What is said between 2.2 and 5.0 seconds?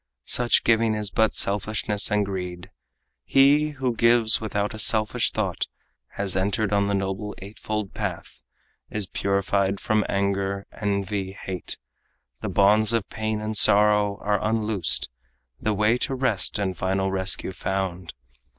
greed, But he who gives without a